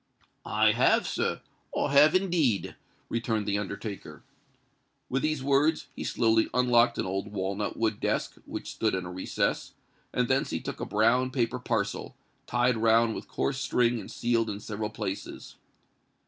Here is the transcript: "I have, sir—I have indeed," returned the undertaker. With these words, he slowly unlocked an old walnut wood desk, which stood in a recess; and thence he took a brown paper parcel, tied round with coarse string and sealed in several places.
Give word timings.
"I 0.47 0.71
have, 0.71 1.05
sir—I 1.07 1.93
have 1.93 2.15
indeed," 2.15 2.75
returned 3.07 3.45
the 3.45 3.59
undertaker. 3.59 4.23
With 5.09 5.21
these 5.21 5.43
words, 5.43 5.89
he 5.95 6.03
slowly 6.03 6.47
unlocked 6.55 6.97
an 6.97 7.05
old 7.05 7.31
walnut 7.31 7.77
wood 7.77 7.99
desk, 7.99 8.37
which 8.47 8.71
stood 8.71 8.95
in 8.95 9.05
a 9.05 9.11
recess; 9.11 9.73
and 10.11 10.27
thence 10.27 10.49
he 10.49 10.59
took 10.59 10.79
a 10.79 10.85
brown 10.85 11.29
paper 11.29 11.59
parcel, 11.59 12.15
tied 12.47 12.77
round 12.77 13.13
with 13.13 13.27
coarse 13.27 13.59
string 13.59 13.99
and 13.99 14.09
sealed 14.09 14.49
in 14.49 14.59
several 14.59 14.89
places. 14.89 15.57